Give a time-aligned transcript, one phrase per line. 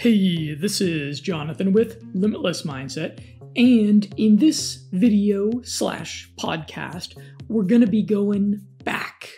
[0.00, 3.22] Hey, this is Jonathan with Limitless Mindset,
[3.54, 9.28] and in this video slash podcast, we're going to be going back.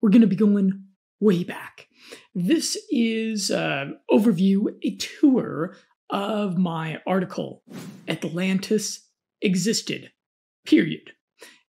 [0.00, 0.84] We're going to be going
[1.18, 1.88] way back.
[2.32, 5.74] This is an overview, a tour
[6.10, 7.64] of my article,
[8.06, 9.08] Atlantis
[9.42, 10.12] Existed,
[10.64, 11.10] period.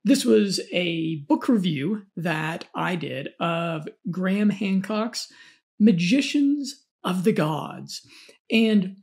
[0.04, 5.32] This was a book review that I did of Graham Hancock's
[5.80, 8.06] Magicians of the Gods.
[8.50, 8.98] And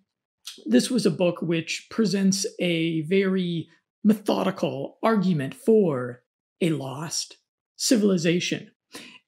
[0.67, 3.69] this was a book which presents a very
[4.05, 6.23] methodical argument for
[6.61, 7.37] a lost
[7.77, 8.71] civilization.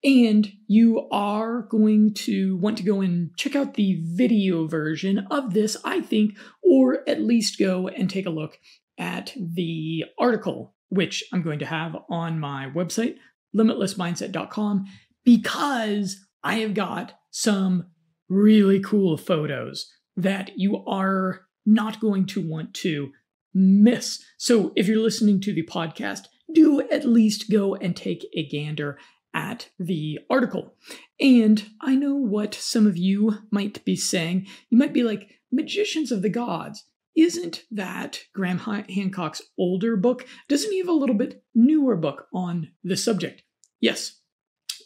[0.02, 5.52] And you are going to want to go and check out the video version of
[5.52, 8.58] this, I think, or at least go and take a look
[8.98, 13.16] at the article, which I'm going to have on my website,
[13.54, 14.86] limitlessmindset.com,
[15.24, 17.86] because I have got some
[18.30, 23.12] really cool photos that you are not going to want to
[23.52, 24.22] miss.
[24.38, 28.98] So if you're listening to the podcast, do at least go and take a gander
[29.34, 30.74] at the article.
[31.20, 34.46] And I know what some of you might be saying.
[34.70, 36.84] You might be like, Magicians of the Gods.
[37.16, 40.26] Isn't that Graham Hancock's older book?
[40.48, 43.42] Doesn't he have a little bit newer book on the subject?
[43.80, 44.20] Yes.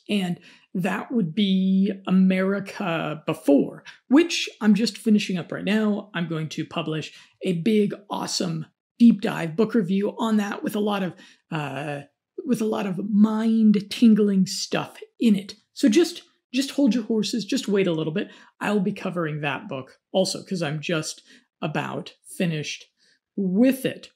[0.09, 0.41] And
[0.75, 6.11] that would be America Before, which I'm just finishing up right now.
[6.15, 8.67] I'm going to publish a big, awesome
[8.99, 11.15] deep dive book review on that with a lot of
[11.51, 12.03] uh,
[12.45, 15.55] with a lot of mind tingling stuff in it.
[15.73, 18.29] So just just hold your horses, just wait a little bit.
[18.61, 21.23] I'll be covering that book also because I'm just
[21.63, 22.87] about finished
[23.37, 24.11] with it.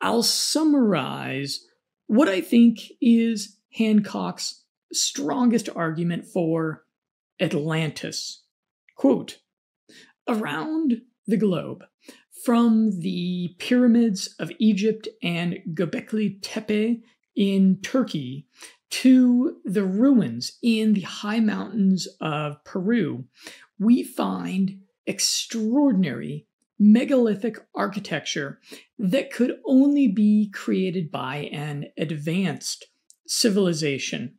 [0.00, 1.64] I'll summarize
[2.06, 4.61] what I think is Hancock's
[4.92, 6.84] strongest argument for
[7.40, 8.42] Atlantis.
[8.96, 9.38] Quote
[10.28, 11.84] Around the globe,
[12.44, 17.02] from the pyramids of Egypt and Göbekli Tepe
[17.36, 18.46] in Turkey
[18.90, 23.24] to the ruins in the high mountains of Peru,
[23.78, 26.46] we find extraordinary
[26.78, 28.60] megalithic architecture
[28.98, 32.86] that could only be created by an advanced
[33.26, 34.34] civilization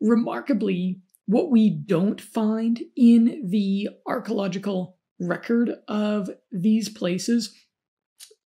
[0.00, 7.54] remarkably, what we don't find in the archaeological record of these places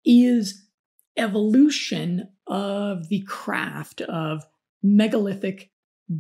[0.05, 0.67] is
[1.17, 4.45] evolution of the craft of
[4.83, 5.71] megalithic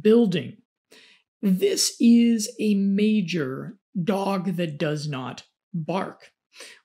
[0.00, 0.56] building.
[1.40, 5.44] This is a major dog that does not
[5.74, 6.30] bark.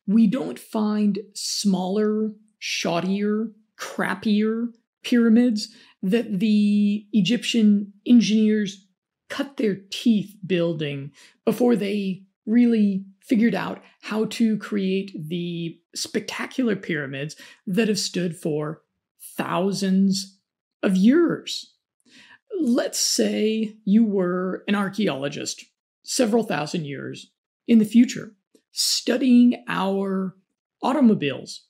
[0.07, 4.69] We don't find smaller, shoddier, crappier
[5.07, 5.69] pyramids
[6.01, 8.85] that the Egyptian engineers
[9.29, 11.11] cut their teeth building
[11.45, 18.81] before they really figured out how to create the spectacular pyramids that have stood for
[19.37, 20.39] thousands
[20.83, 21.73] of years.
[22.61, 25.63] Let's say you were an archaeologist
[26.03, 27.31] several thousand years
[27.65, 28.33] in the future,
[28.73, 30.35] studying our
[30.81, 31.66] automobiles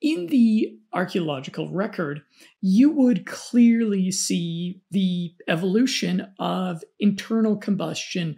[0.00, 2.22] in the archaeological record,
[2.60, 8.36] you would clearly see the evolution of internal combustion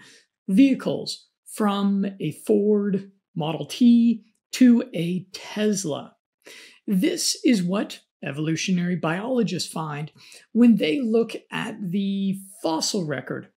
[0.48, 6.16] vehicles from a Ford Model T to a Tesla.
[6.86, 10.12] This is what evolutionary biologists find
[10.52, 13.48] when they look at the fossil record.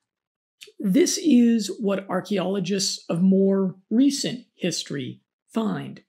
[0.80, 5.22] This is what archaeologists of more recent history
[5.54, 6.02] find.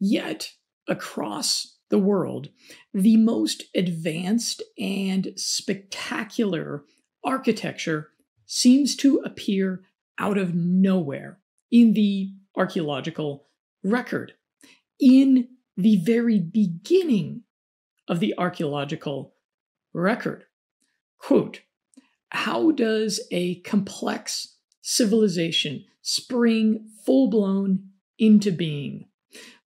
[0.00, 0.52] Yet,
[0.88, 2.48] across the world,
[2.92, 6.84] the most advanced and spectacular
[7.22, 8.10] architecture
[8.46, 9.82] seems to appear
[10.18, 11.38] out of nowhere
[11.70, 13.46] in the archaeological
[13.82, 14.32] record.
[15.00, 17.42] In the very beginning
[18.08, 19.34] of the archaeological
[19.92, 20.44] record.
[21.18, 21.62] Quote,
[22.30, 29.06] how does a complex civilization spring full blown into being?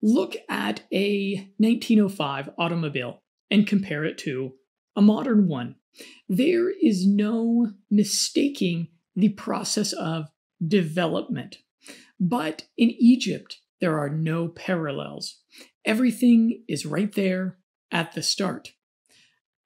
[0.03, 4.55] Look at a 1905 automobile and compare it to
[4.97, 5.77] a modern one.
[6.29, 10.27] There is no mistaking the process of
[10.67, 11.59] development.
[12.21, 15.41] But in Egypt, there are no parallels.
[15.85, 17.59] Everything is right there
[17.91, 18.73] at the start.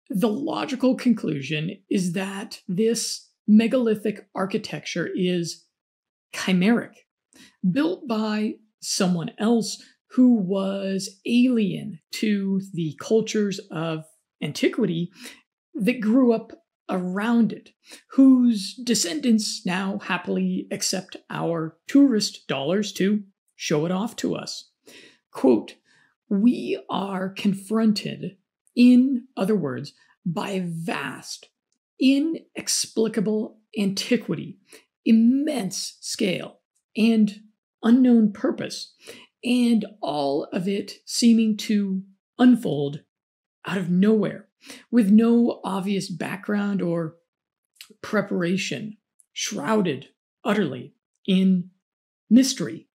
[0.08, 5.64] The logical conclusion is that this megalithic architecture is
[6.34, 6.94] chimeric,
[7.70, 9.82] built by someone else
[10.12, 14.04] who was alien to the cultures of
[14.42, 15.10] antiquity
[15.74, 16.52] that grew up
[16.90, 17.70] around it,
[18.10, 23.22] whose descendants now happily accept our tourist dollars to
[23.56, 24.70] show it off to us.
[25.30, 25.76] Quote,
[26.28, 28.36] we are confronted,
[28.76, 29.94] in other words,
[30.26, 31.48] by vast,
[31.98, 34.58] inexplicable antiquity,
[35.04, 36.60] immense scale,
[36.96, 37.40] and
[37.82, 38.94] unknown purpose,
[39.44, 42.02] and all of it seeming to
[42.38, 43.02] unfold
[43.66, 44.48] out of nowhere
[44.90, 47.16] with no obvious background or
[48.00, 48.96] preparation,
[49.32, 50.08] shrouded
[50.44, 50.94] utterly
[51.26, 51.70] in
[52.30, 52.88] mystery.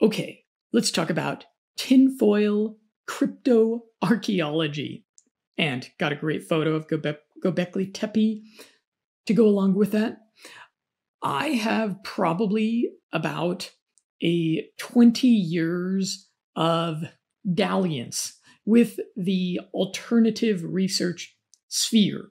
[0.00, 1.44] Okay, let's talk about
[1.76, 2.76] tinfoil
[3.06, 5.04] crypto archaeology.
[5.58, 8.42] And got a great photo of Göbe- Göbekli Tepe
[9.26, 10.18] to go along with that.
[11.22, 13.70] I have probably about
[14.22, 17.04] a 20 years of
[17.54, 21.36] dalliance with the alternative research
[21.68, 22.30] sphere.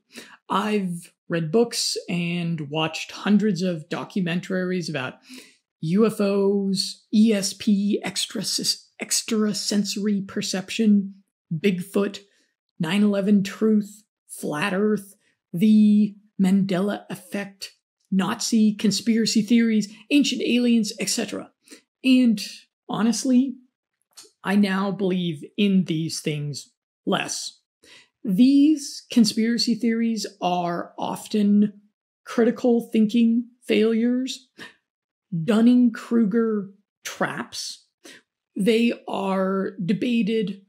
[0.49, 5.15] I've read books and watched hundreds of documentaries about
[5.83, 6.77] UFOs,
[7.13, 8.43] ESP, extra,
[9.01, 11.15] extrasensory perception,
[11.53, 12.19] Bigfoot,
[12.79, 15.15] 9 11 truth, flat earth,
[15.51, 17.73] the Mandela effect,
[18.11, 21.50] Nazi conspiracy theories, ancient aliens, etc.
[22.03, 22.41] And
[22.89, 23.55] honestly,
[24.43, 26.71] I now believe in these things
[27.05, 27.59] less.
[28.23, 31.81] These conspiracy theories are often
[32.25, 34.47] critical thinking failures,
[35.43, 36.71] Dunning Kruger
[37.03, 37.85] traps.
[38.55, 40.61] They are debated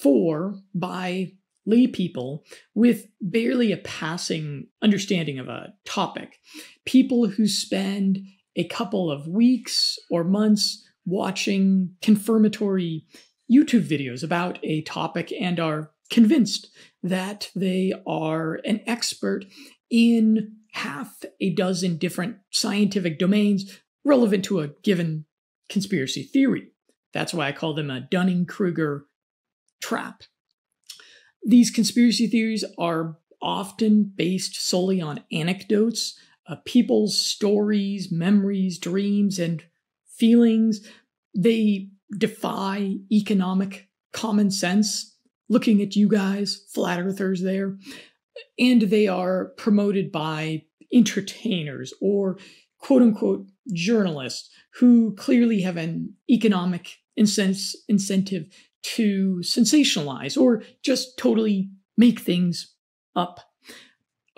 [0.00, 1.32] for by
[1.66, 2.44] lay people
[2.74, 6.38] with barely a passing understanding of a topic.
[6.86, 8.20] People who spend
[8.58, 13.06] a couple of weeks or months watching confirmatory
[13.50, 16.68] YouTube videos about a topic and are convinced
[17.02, 19.46] that they are an expert
[19.90, 25.24] in half a dozen different scientific domains relevant to a given
[25.68, 26.68] conspiracy theory.
[27.12, 29.06] That's why I call them a Dunning Kruger
[29.82, 30.24] trap.
[31.42, 39.62] These conspiracy theories are often based solely on anecdotes, uh, people's stories, memories, dreams, and
[40.06, 40.86] feelings.
[41.36, 45.16] They defy economic common sense.
[45.48, 47.76] Looking at you guys, flat earthers there.
[48.58, 52.38] And they are promoted by entertainers or
[52.78, 58.46] quote unquote journalists who clearly have an economic incentive
[58.82, 62.74] to sensationalize or just totally make things
[63.16, 63.40] up.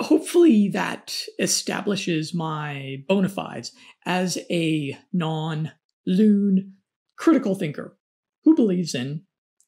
[0.01, 3.73] Hopefully, that establishes my bona fides
[4.07, 5.73] as a non
[6.07, 6.75] loon
[7.17, 7.99] critical thinker
[8.45, 9.23] who believes in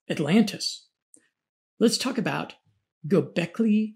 [0.08, 0.88] Atlantis.
[1.78, 2.54] Let's talk about
[3.06, 3.92] Göbekli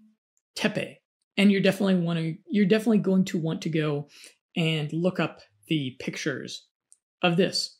[0.55, 0.97] Tepe.
[1.37, 4.07] And you're definitely want to, you're definitely going to want to go
[4.55, 6.67] and look up the pictures
[7.23, 7.79] of this.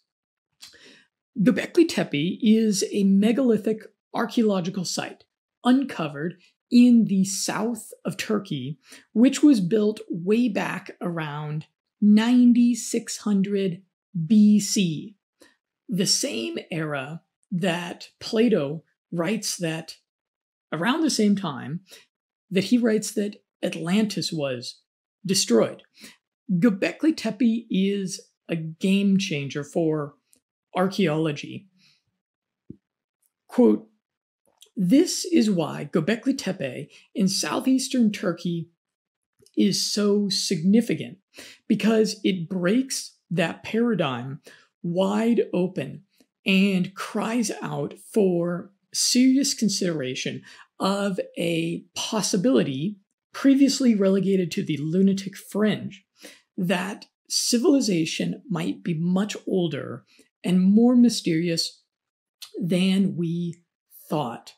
[1.39, 3.81] Göbekli Tepe is a megalithic
[4.15, 5.25] archaeological site
[5.63, 6.35] uncovered
[6.71, 8.77] in the south of Turkey,
[9.13, 11.67] which was built way back around
[12.01, 13.81] 9600
[14.17, 15.15] BC,
[15.89, 17.21] the same era
[17.51, 19.97] that Plato writes that
[20.73, 21.81] around the same time
[22.51, 24.81] that he writes that Atlantis was
[25.25, 25.83] destroyed.
[26.51, 30.15] Göbekli Tepe is a game changer for
[30.75, 31.67] archaeology.
[33.47, 33.87] Quote,
[34.79, 38.69] this is why Göbekli Tepe in southeastern Turkey
[39.57, 41.17] is so significant
[41.67, 44.39] because it breaks that paradigm
[44.83, 46.03] wide open
[46.45, 50.43] and cries out for serious consideration
[50.79, 52.97] of a possibility
[53.33, 56.05] previously relegated to the lunatic fringe
[56.55, 60.05] that civilization might be much older
[60.43, 61.81] and more mysterious
[62.61, 63.55] than we
[64.07, 64.53] thought.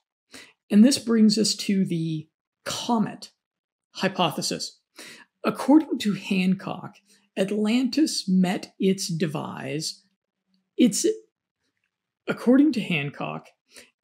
[0.69, 2.27] And this brings us to the
[2.65, 3.31] comet
[3.91, 4.79] hypothesis.
[5.43, 6.95] According to Hancock,
[7.37, 10.03] Atlantis met its demise.
[10.77, 11.05] It's
[12.27, 13.47] according to Hancock,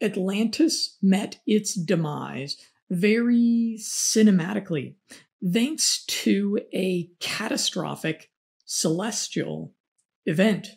[0.02, 2.58] Atlantis met its demise
[2.90, 4.96] very cinematically,
[5.44, 8.30] thanks to a catastrophic
[8.66, 9.74] celestial
[10.26, 10.68] event.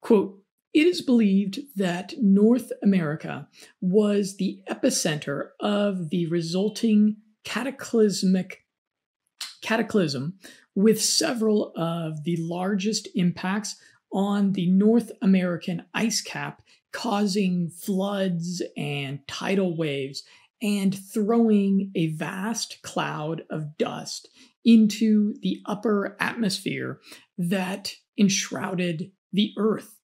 [0.00, 0.42] Quote,
[0.76, 3.48] it is believed that North America
[3.80, 8.66] was the epicenter of the resulting cataclysmic
[9.62, 10.34] cataclysm
[10.74, 13.76] with several of the largest impacts
[14.12, 16.60] on the North American ice cap
[16.92, 20.24] causing floods and tidal waves
[20.60, 24.28] and throwing a vast cloud of dust
[24.62, 27.00] into the upper atmosphere
[27.38, 29.95] that enshrouded the Earth,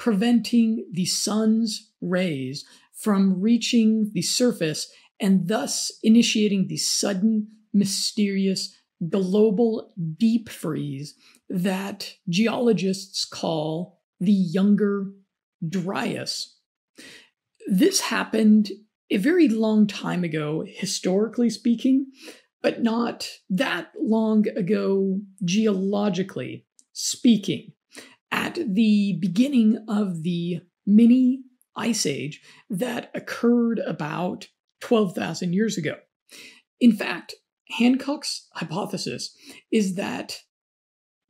[0.00, 2.64] preventing the sun's rays
[2.94, 4.90] from reaching the surface
[5.20, 8.74] and thus initiating the sudden, mysterious,
[9.10, 11.14] global deep freeze
[11.50, 15.12] that geologists call the Younger
[15.68, 16.56] Dryas.
[17.70, 18.70] This happened
[19.10, 22.06] a very long time ago, historically speaking,
[22.62, 26.64] but not that long ago, geologically
[26.94, 27.74] speaking.
[28.30, 31.42] At the beginning of the mini
[31.76, 34.48] ice age that occurred about
[34.80, 35.94] 12,000 years ago.
[36.80, 37.34] In fact,
[37.70, 39.34] Hancock's hypothesis
[39.70, 40.38] is that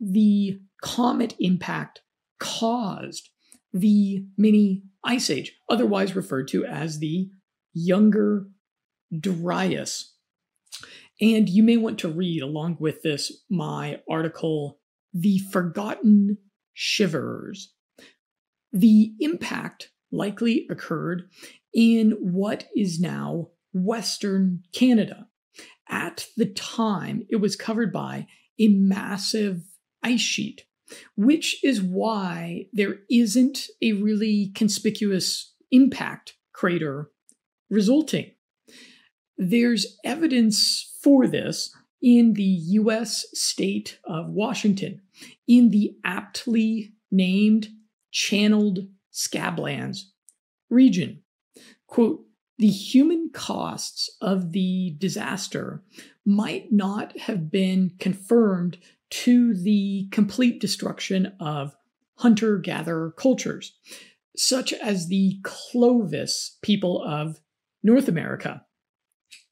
[0.01, 2.01] the comet impact
[2.39, 3.29] caused
[3.73, 7.31] the mini ice age, otherwise referred to as the
[7.73, 8.47] Younger
[9.17, 10.15] Dryas.
[11.21, 14.81] And you may want to read along with this my article,
[15.13, 16.39] The Forgotten
[16.73, 17.73] Shivers.
[18.73, 21.29] The impact likely occurred
[21.73, 25.29] in what is now Western Canada.
[25.89, 28.27] At the time, it was covered by
[28.59, 29.63] a massive
[30.03, 30.65] ice sheet,
[31.17, 37.11] which is why there isn't a really conspicuous impact crater
[37.71, 38.31] resulting.
[39.37, 45.01] There's evidence for this in the US state of Washington,
[45.51, 47.69] in the aptly named
[48.13, 50.05] Channeled Scablands
[50.71, 51.25] region.
[51.89, 52.25] Quote,
[52.59, 55.83] the human costs of the disaster
[56.25, 58.79] might not have been confirmed
[59.11, 61.75] to the complete destruction of
[62.19, 63.77] hunter gatherer cultures,
[64.37, 67.41] such as the Clovis people of
[67.83, 68.65] North America.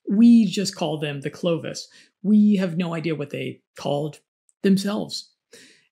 [0.08, 1.88] We just call them the Clovis.
[2.22, 4.20] We have no idea what they called
[4.62, 5.32] themselves.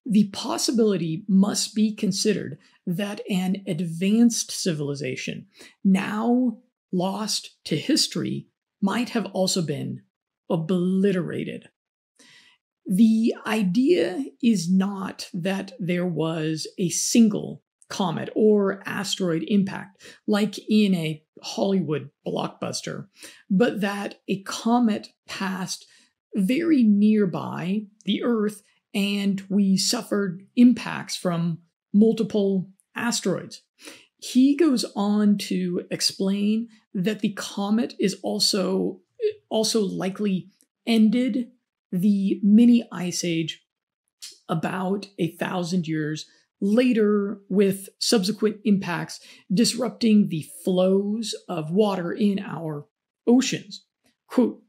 [0.09, 5.47] The possibility must be considered that an advanced civilization,
[5.83, 6.59] now
[6.93, 8.47] lost to history,
[8.81, 10.03] might have also been
[10.49, 11.69] obliterated.
[12.85, 20.93] The idea is not that there was a single comet or asteroid impact, like in
[20.93, 23.07] a Hollywood blockbuster,
[23.49, 25.85] but that a comet passed
[26.33, 28.61] very nearby the Earth
[28.93, 31.59] and we suffered impacts from
[31.93, 33.61] multiple asteroids.
[34.17, 39.01] He goes on to explain that the comet is also
[39.49, 40.49] also likely
[40.85, 41.51] ended
[41.91, 43.63] the mini ice age
[44.49, 46.25] about a thousand years
[46.59, 49.19] later with subsequent impacts
[49.53, 52.87] disrupting the flows of water in our
[53.27, 53.85] oceans.
[54.27, 54.61] Quote,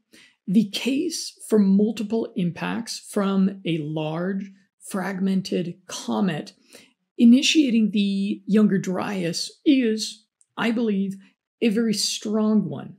[0.49, 6.53] the case for multiple impacts from a large fragmented comet
[7.19, 10.25] initiating the Younger Dryas is,
[10.57, 11.17] I believe,
[11.61, 12.95] a very strong one.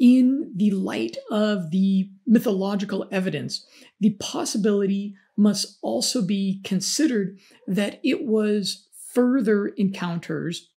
[0.00, 3.64] In the light of the mythological evidence,
[4.00, 10.70] the possibility must also be considered that it was further encounters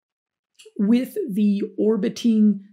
[0.77, 2.65] with the orbiting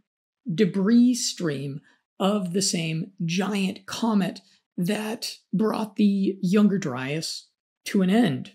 [0.53, 1.81] debris stream
[2.19, 4.41] of the same giant comet
[4.77, 7.49] that brought the Younger Dryas
[7.87, 8.53] to an end.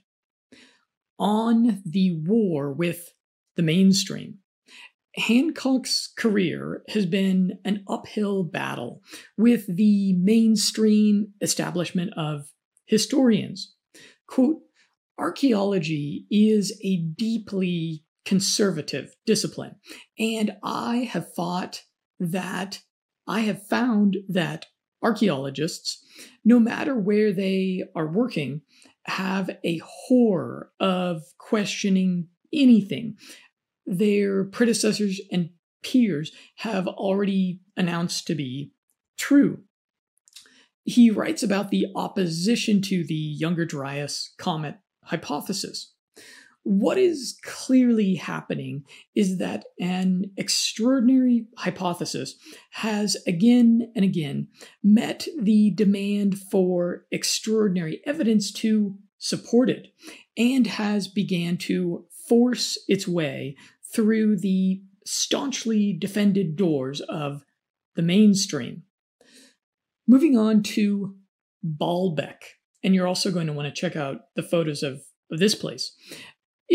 [1.20, 3.13] On the war with
[3.55, 4.39] the mainstream,
[5.15, 9.01] Hancock's career has been an uphill battle
[9.38, 12.51] with the mainstream establishment of
[12.86, 13.75] historians.
[14.27, 14.62] Quote,
[15.20, 19.75] archaeology is a deeply conservative discipline,
[20.17, 21.84] and I have fought
[22.20, 22.82] that,
[23.27, 24.68] I have found that
[25.01, 26.03] archaeologists,
[26.44, 28.62] no matter where they are working,
[29.06, 33.18] have a horror of questioning anything
[33.86, 35.50] their predecessors and
[35.84, 38.72] peers have already announced to be
[39.18, 39.63] true.
[40.86, 45.93] He writes about the opposition to the Younger Dryas comet hypothesis.
[46.63, 52.36] What is clearly happening is that an extraordinary hypothesis
[52.72, 54.48] has again and again
[54.82, 59.88] met the demand for extraordinary evidence to support it
[60.38, 63.55] and has began to force its way
[63.93, 67.43] through the staunchly defended doors of
[67.96, 68.84] the mainstream.
[70.08, 71.15] Moving on to
[71.65, 72.38] Baalbek,
[72.84, 75.01] and you're also going to want to check out the photos of,
[75.32, 75.96] of this place.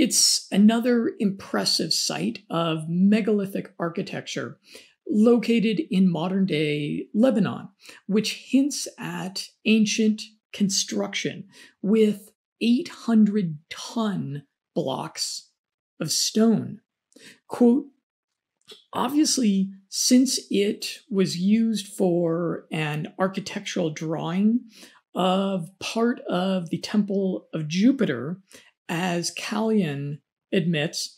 [0.01, 4.61] It's another impressive site of megalithic architecture
[5.09, 7.71] located in modern day Lebanon,
[8.07, 11.49] which hints at ancient construction
[11.83, 15.51] with 800 ton blocks
[15.99, 16.79] of stone.
[17.49, 17.87] Quote,
[18.93, 24.61] obviously, since it was used for an architectural drawing
[25.13, 28.41] of part of the Temple of Jupiter,
[28.89, 30.19] as Kalayan
[30.53, 31.17] admits,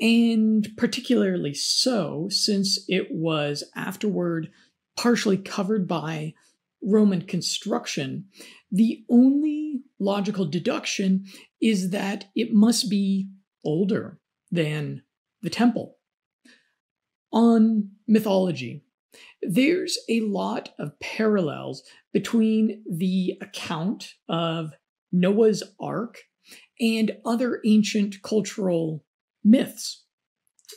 [0.00, 4.50] and particularly so since it was afterward
[4.96, 6.34] partially covered by
[6.82, 8.26] Roman construction,
[8.70, 11.24] the only logical deduction
[11.60, 13.28] is that it must be
[13.64, 14.18] older
[14.50, 15.02] than
[15.42, 15.96] the temple.
[17.32, 18.84] On mythology,
[19.42, 21.82] there's a lot of parallels
[22.12, 24.72] between the account of
[25.12, 26.18] Noah's Ark
[26.80, 29.04] and other ancient cultural
[29.44, 30.04] myths.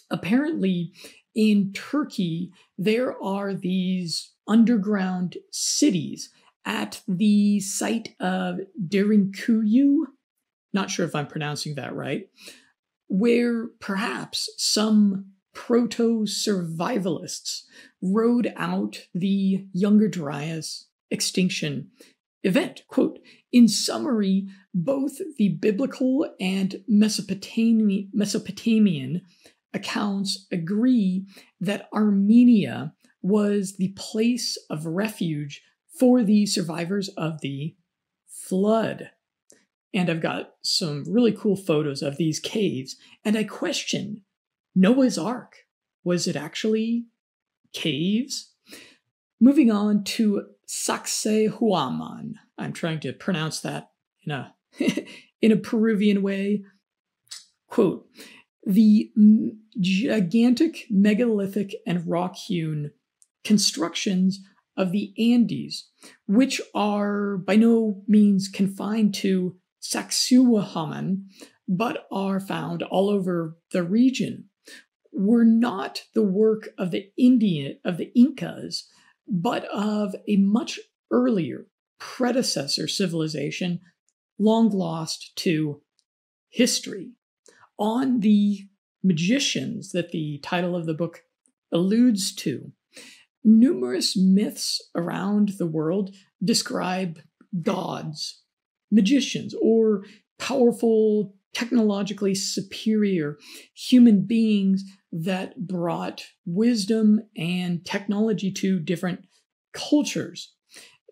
[0.09, 0.93] Apparently,
[1.35, 6.29] in Turkey, there are these underground cities
[6.65, 10.03] at the site of Derinkuyu,
[10.73, 12.29] not sure if I'm pronouncing that right,
[13.07, 17.63] where perhaps some proto survivalists
[18.01, 21.89] rode out the Younger Dryas extinction
[22.43, 22.83] event.
[22.87, 23.19] Quote,
[23.51, 29.21] in summary, both the biblical and Mesopotami- Mesopotamian
[29.73, 31.25] accounts agree
[31.59, 35.61] that Armenia was the place of refuge
[35.97, 37.75] for the survivors of the
[38.27, 39.11] flood.
[39.93, 42.95] And I've got some really cool photos of these caves.
[43.25, 44.23] And I question
[44.73, 45.57] Noah's Ark.
[46.03, 47.05] Was it actually
[47.73, 48.53] caves?
[49.39, 52.33] Moving on to Sacsayhuaman.
[52.57, 53.91] I'm trying to pronounce that
[54.23, 54.55] in a
[55.41, 56.63] in a Peruvian way.
[57.67, 58.05] Quote,
[58.65, 59.11] the
[59.79, 62.91] gigantic megalithic and rock hewn
[63.43, 64.39] constructions
[64.77, 65.89] of the Andes,
[66.27, 71.23] which are by no means confined to Sacsayhuaman,
[71.67, 74.45] but are found all over the region,
[75.11, 78.87] were not the work of the Indian of the Incas,
[79.27, 80.79] but of a much
[81.11, 81.67] earlier
[81.99, 83.79] predecessor civilization
[84.41, 85.81] long lost to
[86.49, 87.11] history.
[87.77, 88.61] On the
[89.03, 91.23] magicians that the title of the book
[91.71, 92.71] alludes to,
[93.43, 97.19] numerous myths around the world describe
[97.61, 98.41] gods,
[98.91, 100.03] magicians, or
[100.37, 103.37] powerful, technologically superior
[103.73, 109.25] human beings that brought wisdom and technology to different
[109.73, 110.53] cultures.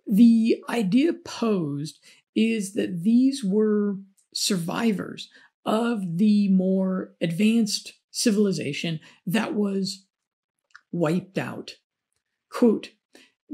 [0.07, 1.99] The idea posed
[2.39, 3.97] is that these were
[4.33, 5.29] survivors
[5.65, 10.05] of the more advanced civilization that was
[10.91, 11.71] wiped out.
[12.49, 12.91] Quote,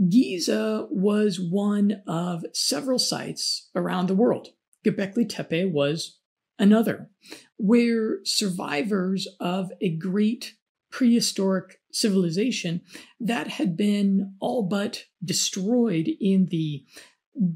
[0.09, 4.49] Giza was one of several sites around the world.
[4.85, 6.19] Göbekli Tepe was
[6.59, 7.09] another,
[7.57, 10.53] where survivors of a great
[10.91, 12.81] prehistoric civilization
[13.19, 16.85] that had been all but destroyed in the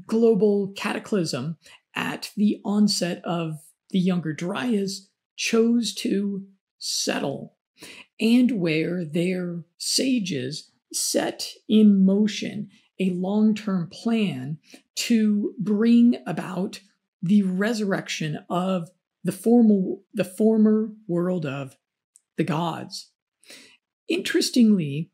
[0.06, 1.56] global cataclysm
[1.94, 6.46] at the onset of the Younger Dryas chose to
[6.78, 7.56] settle,
[8.20, 14.58] and where their sages set in motion a long term plan
[14.94, 16.80] to bring about
[17.22, 18.90] the resurrection of
[19.24, 21.76] the formal the former world of
[22.36, 23.10] the gods.
[24.08, 25.10] Interestingly,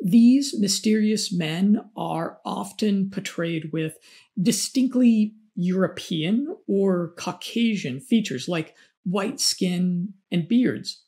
[0.00, 3.96] these mysterious men are often portrayed with
[4.40, 11.02] distinctly European or Caucasian features like white skin and beards.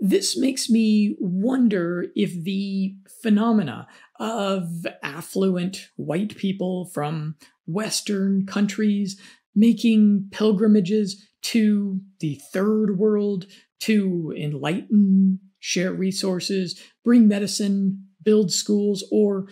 [0.00, 3.88] This makes me wonder if the phenomena
[4.20, 7.34] of affluent white people from
[7.66, 9.20] Western countries
[9.56, 13.46] making pilgrimages to the third world
[13.80, 19.48] to enlighten, share resources, bring medicine, build schools, or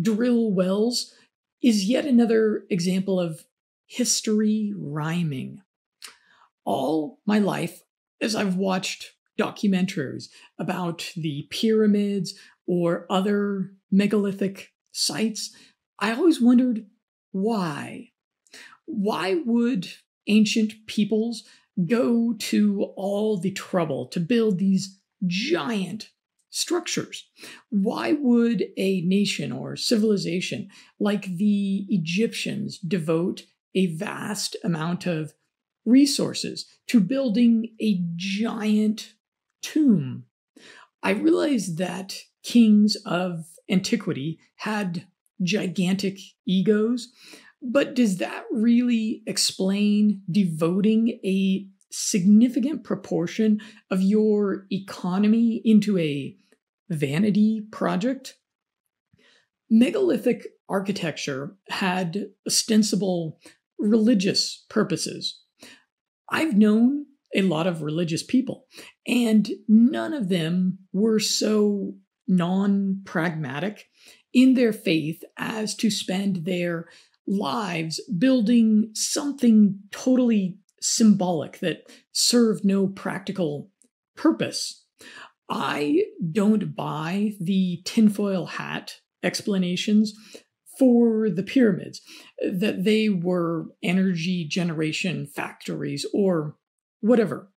[0.00, 1.12] drill wells
[1.62, 3.44] is yet another example of
[3.86, 5.62] history rhyming.
[6.64, 7.82] All my life,
[8.20, 12.34] as I've watched documentaries about the pyramids
[12.66, 15.54] or other megalithic sites,
[15.98, 16.86] I always wondered
[17.32, 18.10] why.
[18.86, 19.88] Why would
[20.26, 21.44] ancient peoples
[21.86, 26.10] go to all the trouble to build these giant
[26.54, 27.28] structures.
[27.70, 30.68] Why would a nation or civilization
[31.00, 33.42] like the Egyptians devote
[33.74, 35.34] a vast amount of
[35.84, 39.14] resources to building a giant
[39.62, 40.26] tomb?
[41.02, 45.08] I realize that kings of antiquity had
[45.42, 47.08] gigantic egos,
[47.60, 56.36] but does that really explain devoting a significant proportion of your economy into a
[56.88, 58.34] vanity project,
[59.70, 63.38] megalithic architecture had ostensible
[63.78, 65.40] religious purposes.
[66.30, 68.66] I've known a lot of religious people,
[69.06, 71.94] and none of them were so
[72.26, 73.86] non pragmatic
[74.32, 76.88] in their faith as to spend their
[77.26, 83.70] lives building something totally symbolic that served no practical
[84.16, 84.84] purpose.
[85.48, 90.14] I don't buy the tinfoil hat explanations
[90.78, 92.00] for the pyramids,
[92.42, 96.56] that they were energy generation factories or
[97.00, 97.50] whatever.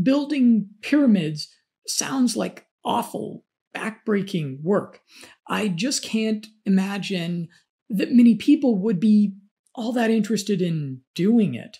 [0.00, 1.48] Building pyramids
[1.86, 3.44] sounds like awful,
[3.76, 5.00] backbreaking work.
[5.48, 7.48] I just can't imagine
[7.90, 9.34] that many people would be
[9.74, 11.78] all that interested in doing it.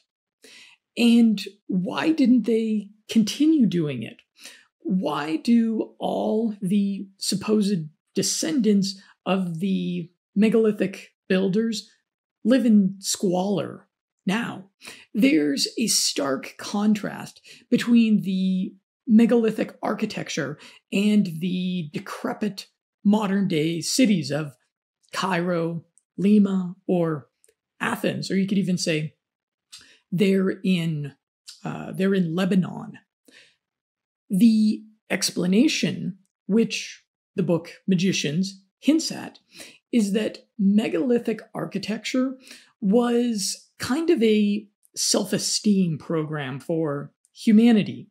[0.97, 4.16] And why didn't they continue doing it?
[4.83, 11.90] Why do all the supposed descendants of the megalithic builders
[12.45, 13.88] live in squalor
[14.27, 14.71] now?
[15.14, 17.40] There's a stark contrast
[17.71, 18.75] between the
[19.07, 20.59] megalithic architecture
[20.92, 22.66] and the decrepit
[23.05, 24.55] modern day cities of
[25.12, 25.85] Cairo,
[26.16, 27.29] Lima, or
[27.81, 29.14] Athens, or you could even say
[30.11, 31.14] they're in
[31.64, 32.99] uh, they're in Lebanon.
[34.33, 36.16] The explanation,
[36.47, 37.05] which
[37.37, 39.38] the book Magicians hints at,
[39.92, 42.38] is that megalithic architecture
[42.81, 44.66] was kind of a
[44.97, 48.09] self esteem program for humanity.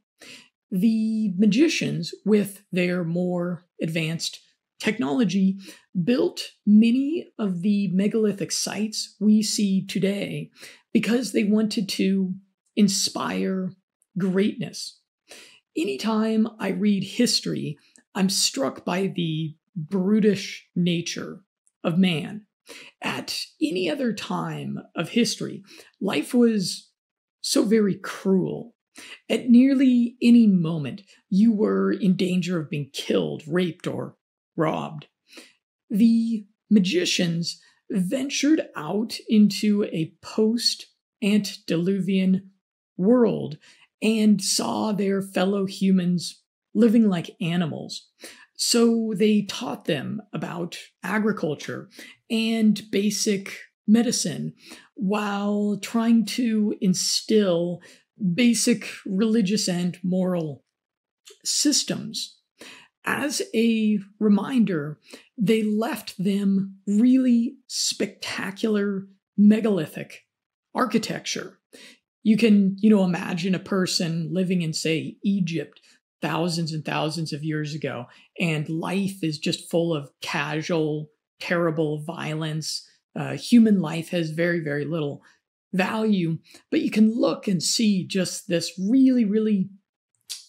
[0.70, 4.40] The magicians, with their more advanced
[4.80, 5.58] technology,
[6.04, 10.52] built many of the megalithic sites we see today
[10.94, 12.36] because they wanted to
[12.76, 13.74] inspire
[14.20, 15.01] greatness.
[15.78, 17.78] Anytime I read history,
[18.14, 21.44] I'm struck by the brutish nature
[21.84, 22.46] of man.
[23.02, 25.64] At any other time of history,
[26.00, 26.90] life was
[27.42, 28.76] so very cruel.
[29.30, 34.18] At nearly any moment, you were in danger of being killed, raped, or
[34.56, 35.08] robbed.
[35.90, 40.88] The magicians ventured out into a post
[41.24, 42.52] antediluvian
[42.98, 43.58] world
[44.02, 46.42] and saw their fellow humans
[46.74, 48.10] living like animals.
[48.56, 51.90] So they taught them about agriculture
[52.30, 54.54] and basic medicine
[54.96, 57.82] while trying to instill
[58.36, 60.64] basic religious and moral
[61.44, 62.38] systems.
[63.04, 65.00] As a reminder,
[65.38, 70.22] they left them really spectacular megalithic
[70.76, 71.58] architecture.
[72.24, 75.80] You can, you know, imagine a person living in, say, Egypt
[76.22, 78.06] thousands and thousands of years ago,
[78.40, 82.88] and life is just full of casual, terrible violence.
[83.16, 85.24] Uh, human life has very, very little
[85.74, 86.38] value,
[86.70, 89.70] but you can look and see just this really, really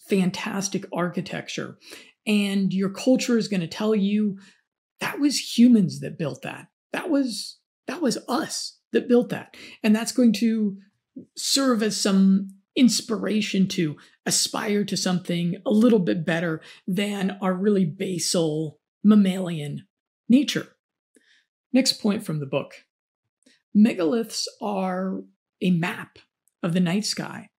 [0.07, 1.77] fantastic architecture.
[2.27, 4.37] And your culture is going to tell you
[4.99, 6.67] that was humans that built that.
[6.93, 7.57] That was
[7.87, 9.55] that was us that built that.
[9.81, 10.77] And that's going to
[11.35, 13.95] serve as some inspiration to
[14.25, 19.85] aspire to something a little bit better than our really basal mammalian
[20.27, 20.67] nature.
[21.71, 22.73] Next point from the book
[23.75, 25.21] megaliths are
[25.61, 26.19] a map
[26.61, 27.49] of the night sky.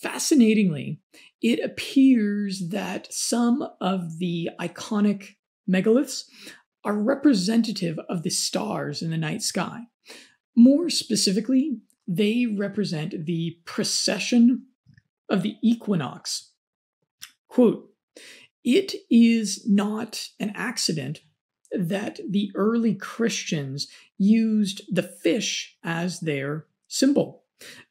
[0.00, 1.00] Fascinatingly,
[1.42, 5.36] it appears that some of the iconic
[5.70, 6.24] megaliths
[6.84, 9.80] are representative of the stars in the night sky.
[10.56, 14.66] More specifically, they represent the precession
[15.28, 16.52] of the equinox.
[17.48, 17.90] Quote,
[18.64, 21.20] it is not an accident
[21.72, 23.88] that the early Christians
[24.18, 27.44] used the fish as their symbol,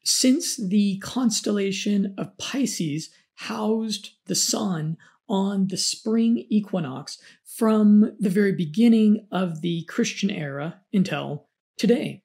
[0.04, 4.96] since the constellation of Pisces housed the sun
[5.28, 12.22] on the spring equinox from the very beginning of the Christian era until today.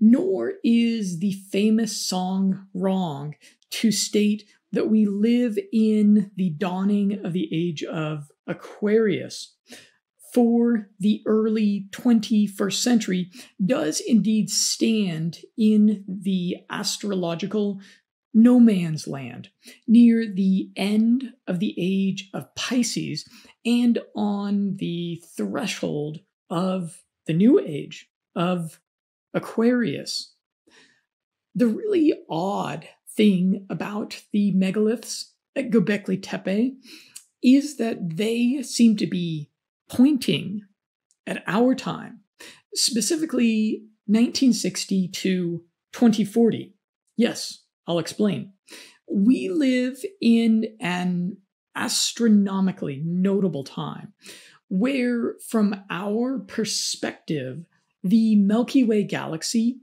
[0.00, 3.34] Nor is the famous song wrong
[3.70, 9.54] to state that we live in the dawning of the age of Aquarius.
[10.32, 13.30] For the early 21st century
[13.64, 17.80] does indeed stand in the astrological
[18.34, 19.50] no man's land,
[19.86, 23.24] near the end of the age of Pisces
[23.64, 26.18] and on the threshold
[26.50, 28.80] of the new age of
[29.34, 30.34] Aquarius.
[31.54, 36.74] The really odd thing about the megaliths at Göbekli Tepe
[37.42, 39.50] is that they seem to be
[39.88, 40.62] pointing
[41.26, 42.20] at our time,
[42.74, 46.74] specifically 1960 to 2040.
[47.16, 48.52] Yes, I'll explain.
[49.10, 51.36] We live in an
[51.76, 54.12] astronomically notable time
[54.68, 57.64] where, from our perspective,
[58.04, 59.80] the Milky Way galaxy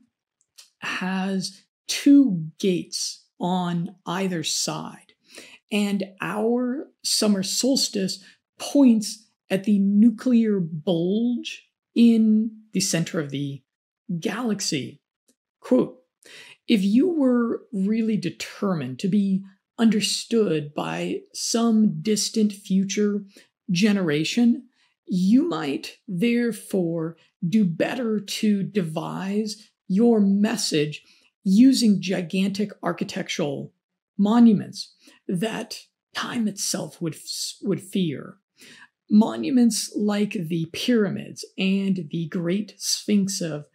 [0.79, 5.13] has two gates on either side,
[5.71, 8.23] and our summer solstice
[8.59, 13.63] points at the nuclear bulge in the center of the
[14.19, 15.01] galaxy.
[15.59, 15.97] Quote
[16.67, 19.43] If you were really determined to be
[19.79, 23.23] understood by some distant future
[23.71, 24.67] generation,
[25.13, 31.03] you might therefore do better to devise your message
[31.43, 33.73] using gigantic architectural
[34.17, 34.95] monuments
[35.27, 35.81] that
[36.15, 37.17] time itself would,
[37.61, 38.37] would fear.
[39.09, 43.65] Monuments like the pyramids and the Great Sphinx of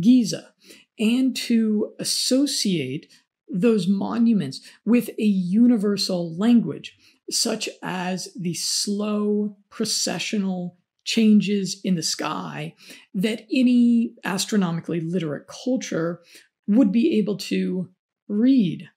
[0.00, 0.54] Giza,
[0.98, 3.12] and to associate
[3.52, 6.96] those monuments with a universal language,
[7.30, 10.72] such as the slow precessional
[11.04, 12.74] changes in the sky
[13.14, 16.20] that any astronomically literate culture
[16.66, 17.88] would be able to
[18.28, 18.88] read.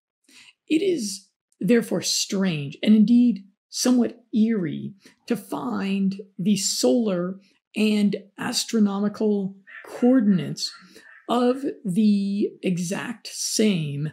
[0.67, 1.27] It is
[1.59, 4.93] therefore strange and indeed somewhat eerie
[5.27, 7.39] to find the solar
[7.75, 10.71] and astronomical coordinates
[11.29, 14.11] of the exact same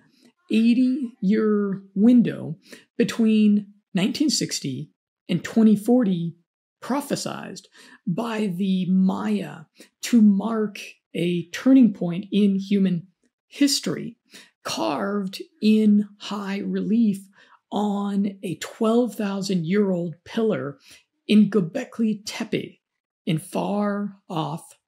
[0.50, 2.56] 80 year window
[2.96, 4.90] between 1960
[5.28, 6.36] and 2040
[6.82, 7.66] prophesized
[8.06, 9.64] by the Maya
[10.02, 10.78] to mark
[11.14, 13.08] a turning point in human
[13.48, 14.16] history,
[14.64, 17.26] carved in high relief
[17.72, 20.78] on a 12,000 year old pillar
[21.26, 22.80] in Göbekli Tepe
[23.26, 24.78] in far off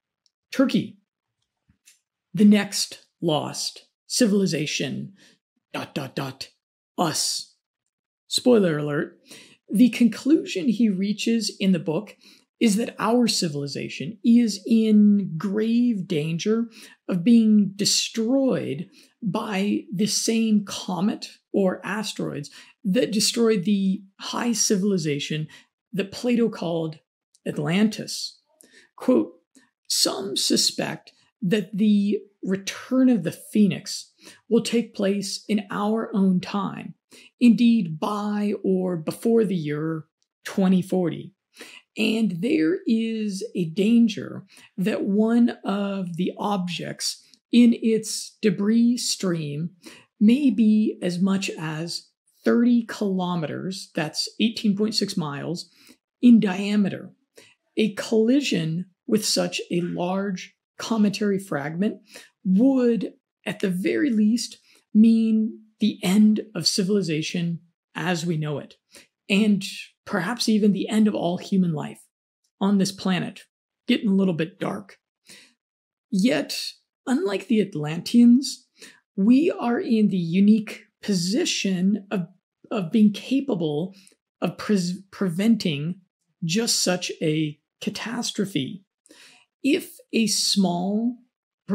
[0.51, 0.99] Turkey.
[2.35, 5.15] The next lost civilization,
[5.73, 6.49] dot, dot, dot,
[6.99, 7.52] us.
[8.33, 9.19] Spoiler alert.
[9.71, 12.17] The conclusion he reaches in the book
[12.59, 16.71] is that our civilization is in grave danger
[17.11, 18.89] of being destroyed
[19.23, 22.51] by the same comet or asteroids
[22.83, 25.47] that destroyed the high civilization
[25.93, 27.01] that Plato called
[27.47, 28.39] Atlantis.
[28.97, 29.35] Quote,
[29.89, 34.11] some suspect that the return of the phoenix
[34.49, 36.95] will take place in our own time,
[37.41, 40.05] indeed by or before the year
[40.45, 41.33] 2040.
[41.97, 44.45] And there is a danger
[44.79, 47.23] that one of the objects
[47.53, 49.71] in its debris stream
[50.19, 52.09] may be as much as
[52.45, 55.69] 30 kilometers, that's 18.6 miles,
[56.23, 57.13] in diameter.
[57.77, 61.99] A collision with such a large cometary fragment
[62.45, 63.13] would,
[63.45, 64.59] at the very least,
[64.95, 67.59] mean the end of civilization
[67.97, 68.77] as we know it,
[69.29, 69.65] and
[70.07, 72.01] perhaps even the end of all human life
[72.61, 73.41] on this planet,
[73.89, 74.99] getting a little bit dark.
[76.09, 76.57] Yet,
[77.05, 78.69] unlike the Atlanteans,
[79.17, 82.29] we are in the unique position of,
[82.71, 83.93] of being capable
[84.41, 86.01] of pre- preventing
[86.45, 88.85] just such a catastrophe.
[89.65, 91.17] If a small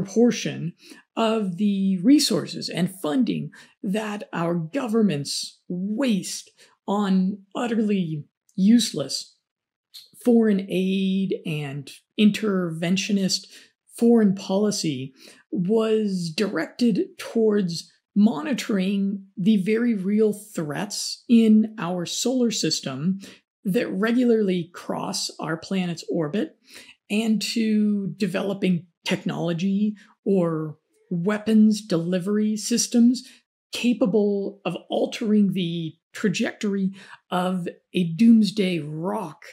[0.04, 0.74] proportion
[1.16, 3.50] of the resources and funding
[3.82, 6.52] that our governments waste
[6.88, 8.24] on utterly
[8.56, 9.36] useless
[10.24, 13.48] foreign aid and interventionist
[13.96, 15.14] foreign policy
[15.52, 23.20] was directed towards monitoring the very real threats in our solar system
[23.64, 26.56] that regularly cross our planet's orbit
[27.10, 30.78] and to developing technology or
[31.10, 33.24] weapons delivery systems
[33.72, 36.92] capable of altering the trajectory
[37.32, 39.44] of a doomsday rock,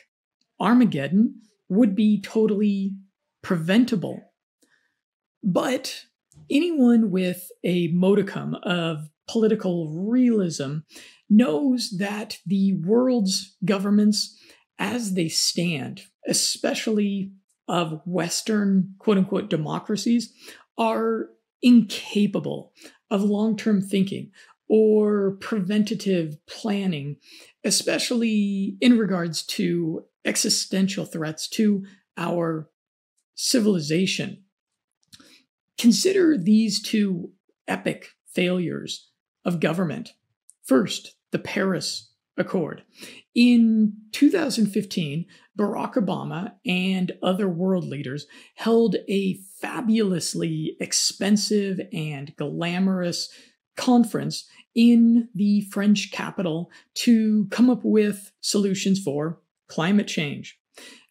[0.61, 2.97] Armageddon would be totally
[3.43, 4.33] preventable.
[5.43, 6.05] But
[6.51, 10.79] anyone with a modicum of political realism
[11.31, 14.37] knows that the world's governments,
[14.79, 17.33] as they stand, especially
[17.69, 20.33] of Western quote unquote democracies,
[20.77, 21.31] are
[21.63, 22.73] incapable
[23.11, 24.31] of long term thinking
[24.69, 27.17] or preventative planning,
[27.65, 31.85] especially in regards to existential threats to
[32.17, 32.71] our
[33.35, 34.43] civilization.
[35.77, 37.33] Consider these two
[37.69, 39.11] epic failures
[39.45, 40.15] of government.
[40.63, 42.83] First, the Paris Accord.
[43.35, 53.29] In 2015, Barack Obama and other world leaders held a fabulously expensive and glamorous
[53.77, 60.59] conference in the French capital to come up with solutions for climate change.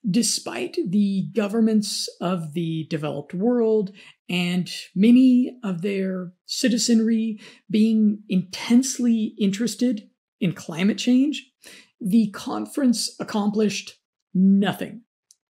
[0.10, 3.92] Despite the governments of the developed world
[4.28, 7.40] and many of their citizenry
[7.72, 10.10] being intensely interested
[10.44, 11.50] in climate change,
[12.02, 13.98] the conference accomplished
[14.34, 15.04] nothing.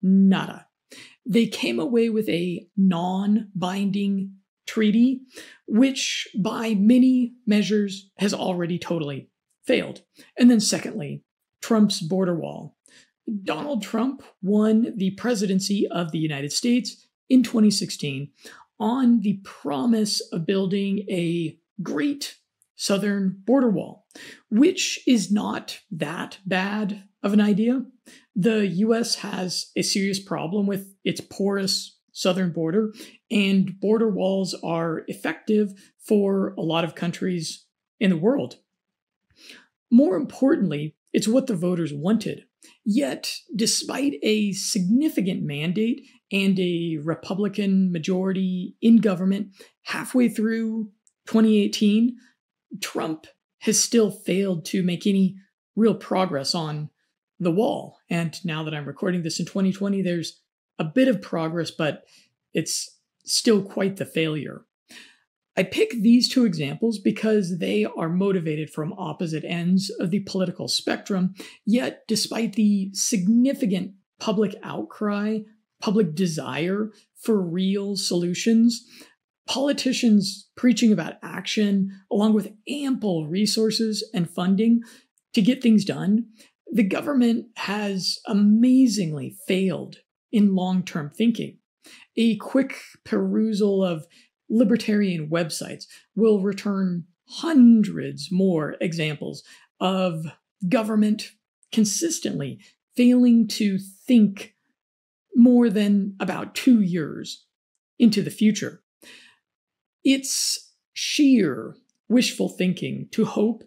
[0.03, 0.67] Nada.
[1.25, 4.35] They came away with a non binding
[4.67, 5.23] treaty,
[5.67, 9.31] which by many measures has already totally
[9.65, 10.03] failed.
[10.39, 11.25] And then, secondly,
[11.63, 12.77] Trump's border wall.
[13.45, 18.31] Donald Trump won the presidency of the United States in 2016
[18.79, 22.37] on the promise of building a great
[22.83, 24.05] southern border wall,
[24.51, 27.85] which is not that bad of an idea.
[28.35, 32.93] The US has a serious problem with its porous southern border,
[33.31, 37.67] and border walls are effective for a lot of countries
[38.01, 38.57] in the world.
[39.89, 42.47] More importantly, it's what the voters wanted.
[42.85, 50.91] Yet, despite a significant mandate and a Republican majority in government halfway through
[51.27, 52.17] 2018,
[52.81, 53.27] Trump
[53.61, 55.37] has still failed to make any
[55.77, 56.91] real progress on
[57.39, 57.99] the wall.
[58.09, 60.41] And now that I'm recording this in 2020, there's
[60.79, 62.05] a bit of progress, but
[62.53, 64.63] it's still quite the failure.
[65.57, 70.67] I pick these two examples because they are motivated from opposite ends of the political
[70.67, 71.35] spectrum,
[71.67, 75.41] yet, despite the significant public outcry,
[75.81, 78.87] public desire for real solutions,
[79.47, 84.83] politicians preaching about action, along with ample resources and funding
[85.35, 86.27] to get things done,
[86.71, 89.97] the government has amazingly failed
[90.31, 91.59] in long term thinking.
[92.17, 94.07] A quick perusal of
[94.49, 99.43] libertarian websites will return hundreds more examples
[99.81, 100.25] of
[100.69, 101.33] government
[101.73, 102.61] consistently
[102.97, 104.55] failing to think
[105.35, 107.47] more than about two years
[107.99, 108.82] into the future.
[110.05, 111.77] It's sheer
[112.09, 113.63] wishful thinking to hope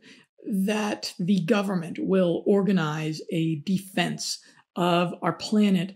[0.48, 4.39] that the government will organize a defense
[4.76, 5.95] of our planet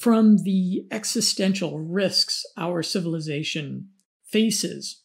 [0.00, 3.88] from the existential risks our civilization
[4.24, 5.02] faces.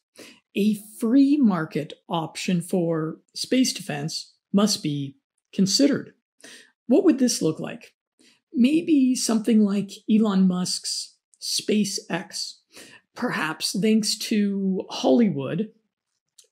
[0.56, 5.18] A free market option for space defense must be
[5.52, 6.14] considered.
[6.86, 7.94] What would this look like?
[8.54, 12.58] Maybe something like Elon Musk's SpaceX
[13.16, 15.70] perhaps thanks to Hollywood,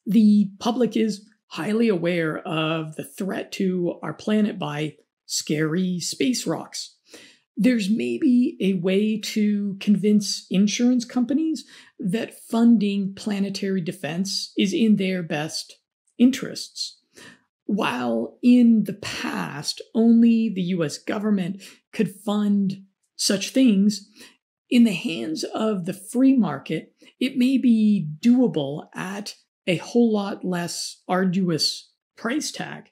[0.06, 4.96] the public is highly aware of the threat to our planet by
[5.26, 6.96] scary space rocks.
[7.58, 11.66] There's maybe a way to convince insurance companies
[12.00, 15.78] that funding planetary defense is in their best
[16.18, 17.00] interests.
[17.66, 21.62] While in the past, only the US government
[21.94, 22.84] could fund
[23.16, 24.10] such things,
[24.72, 29.36] in the hands of the free market, it may be doable at
[29.68, 32.86] a whole lot less arduous price tag.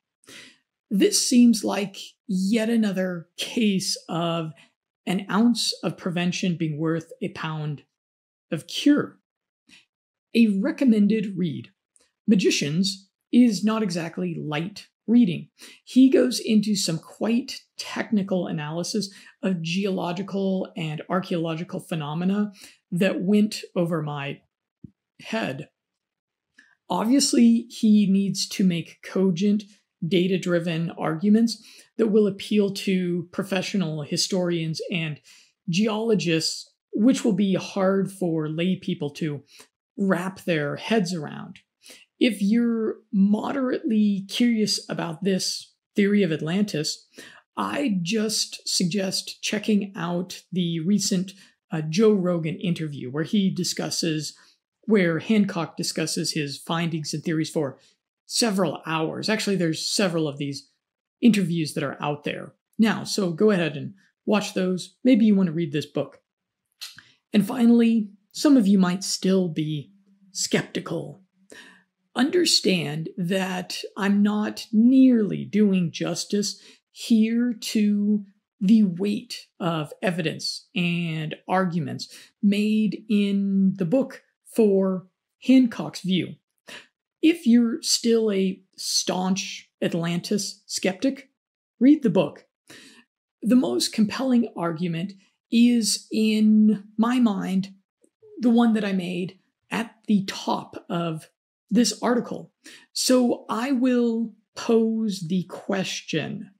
[0.91, 4.51] This seems like yet another case of
[5.07, 7.83] an ounce of prevention being worth a pound
[8.51, 9.17] of cure.
[10.35, 11.69] A recommended read
[12.27, 15.49] Magicians is not exactly light reading.
[15.83, 19.09] He goes into some quite technical analysis
[19.41, 22.51] of geological and archaeological phenomena
[22.91, 24.41] that went over my
[25.21, 25.69] head.
[26.89, 29.63] Obviously, he needs to make cogent,
[30.07, 31.61] data driven arguments
[31.97, 35.19] that will appeal to professional historians and
[35.69, 39.43] geologists, which will be hard for lay people to
[39.97, 41.59] wrap their heads around.
[42.19, 47.07] If you're moderately curious about this theory of Atlantis,
[47.55, 51.33] I just suggest checking out the recent
[51.71, 54.35] uh, Joe Rogan interview where he discusses,
[54.83, 57.77] where Hancock discusses his findings and theories for
[58.25, 59.29] several hours.
[59.29, 60.69] Actually, there's several of these
[61.21, 63.03] interviews that are out there now.
[63.03, 63.93] So go ahead and
[64.25, 64.95] watch those.
[65.03, 66.21] Maybe you want to read this book.
[67.33, 69.91] And finally, some of you might still be
[70.31, 71.23] skeptical
[72.19, 76.61] understand that I'm not nearly doing justice
[76.91, 78.25] here to
[78.59, 82.13] the weight of evidence and arguments
[82.43, 84.21] made in the book
[84.53, 85.07] for
[85.43, 86.35] Hancock's view.
[87.21, 91.29] If you're still a staunch Atlantis skeptic,
[91.79, 92.47] read the book.
[93.41, 95.13] The most compelling argument
[95.49, 97.69] is, in my mind,
[98.41, 99.39] the one that I made
[99.71, 101.29] at the top of
[101.69, 102.51] this article.
[102.93, 106.51] So I will pose the question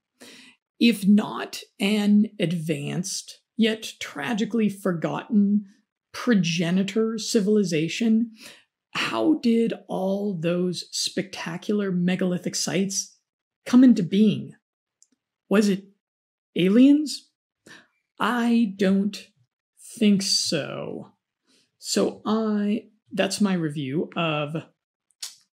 [0.80, 5.66] if not an advanced, yet tragically forgotten
[6.12, 8.32] progenitor civilization,
[8.92, 13.18] how did all those spectacular megalithic sites
[13.66, 14.54] come into being?
[15.50, 15.84] Was it
[16.56, 17.28] aliens?
[18.18, 19.28] I don't
[19.96, 21.12] think so.
[21.78, 24.54] So I that's my review of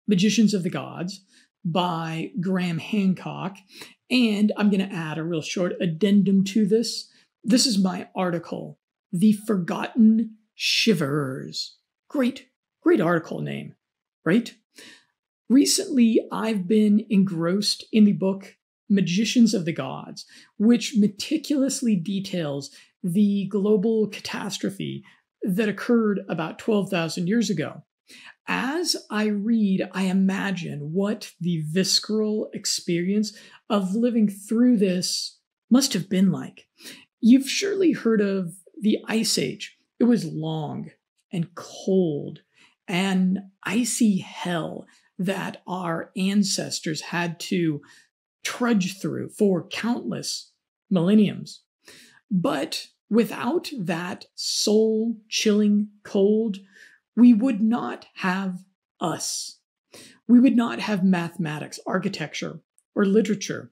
[0.08, 1.22] Magicians of the Gods
[1.64, 3.58] by Graham Hancock.
[4.10, 7.10] And I'm going to add a real short addendum to this.
[7.44, 8.80] This is my article,
[9.12, 11.72] The Forgotten Shiverers.
[12.10, 12.48] Great,
[12.82, 13.76] great article name,
[14.26, 14.54] right?
[15.50, 18.56] Recently, I've been engrossed in the book
[18.90, 20.26] Magicians of the Gods,
[20.58, 22.72] which meticulously details
[23.04, 25.04] the global catastrophe
[25.44, 27.84] that occurred about 12,000 years ago.
[28.48, 33.36] As I read, I imagine what the visceral experience
[33.70, 35.40] of living through this
[35.70, 36.68] must have been like.
[37.20, 39.78] You've surely heard of the Ice Age.
[40.00, 40.92] It was long
[41.32, 42.40] and cold,
[42.88, 44.86] an icy hell
[45.20, 47.82] that our ancestors had to
[48.44, 50.52] trudge through for countless
[50.90, 51.64] millenniums.
[52.32, 56.58] But without that soul chilling cold,
[57.18, 58.60] we would not have
[59.02, 59.60] us.
[60.28, 62.62] We would not have mathematics, architecture,
[62.96, 63.72] or literature.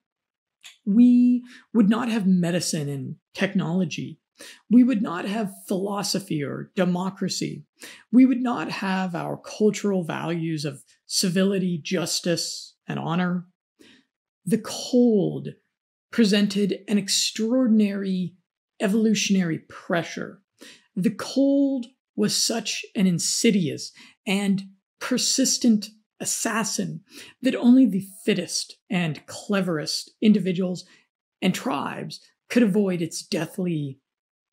[0.83, 1.43] We
[1.73, 4.19] would not have medicine and technology.
[4.69, 7.63] We would not have philosophy or democracy.
[8.11, 13.45] We would not have our cultural values of civility, justice, and honor.
[14.43, 15.49] The cold
[16.11, 18.33] presented an extraordinary
[18.81, 20.41] evolutionary pressure.
[20.95, 21.85] The cold
[22.15, 23.91] was such an insidious
[24.25, 24.63] and
[24.99, 25.89] persistent
[26.19, 27.01] assassin
[27.41, 30.85] that only the fittest and cleverest individuals
[31.41, 33.99] and tribes could avoid its deathly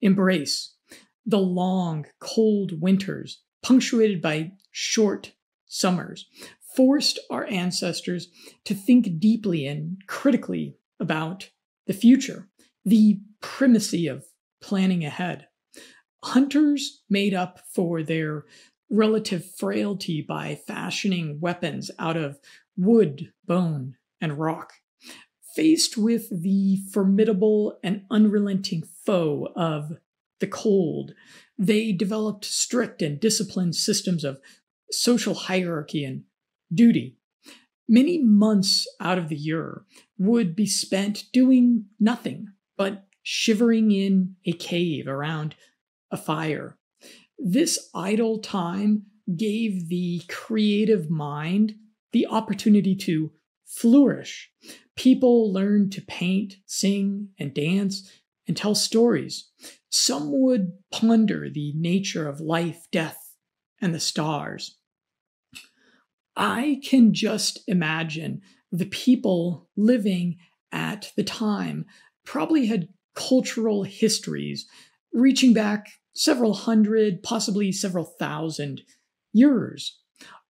[0.01, 0.75] embrace.
[1.25, 5.33] The long, cold winters, punctuated by short
[5.67, 6.27] summers,
[6.77, 8.29] forced our ancestors
[8.65, 11.51] to think deeply and critically about
[11.87, 12.49] the future,
[12.85, 14.25] the primacy of
[14.61, 15.47] planning ahead.
[16.25, 18.45] Hunters made up for their
[18.91, 22.39] relative frailty by fashioning weapons out of
[22.77, 24.75] wood, bone, and rock.
[25.57, 29.93] Faced with the formidable and unrelenting foe of
[30.41, 31.15] the cold,
[31.59, 34.41] they developed strict and disciplined systems of
[34.91, 36.25] social hierarchy and
[36.73, 37.17] duty.
[37.89, 39.85] Many months out of the year
[40.19, 45.55] would be spent doing nothing but shivering in a cave around
[46.13, 46.79] a fire.
[47.39, 49.07] This idle time
[49.37, 51.75] gave the creative mind
[52.13, 53.33] the opportunity to
[53.67, 54.51] flourish.
[54.97, 58.09] People learned to paint, sing, and dance
[58.47, 59.51] and tell stories.
[59.91, 63.35] Some would ponder the nature of life, death,
[63.81, 64.77] and the stars.
[66.37, 70.39] I can just imagine the people living
[70.71, 71.87] at the time
[72.25, 74.67] probably had cultural histories
[75.13, 78.83] reaching back several hundred, possibly several thousand
[79.33, 79.99] years.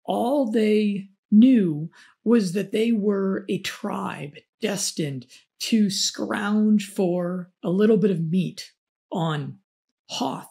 [0.04, 1.90] All they knew
[2.24, 5.26] was that they were a tribe destined
[5.60, 8.72] to scrounge for a little bit of meat
[9.10, 9.58] on
[10.08, 10.48] Hoth.